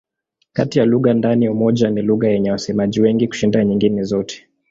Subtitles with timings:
[0.53, 4.47] Kati ya lugha ndani ya Umoja ni lugha yenye wasemaji wengi kushinda nyingine zote.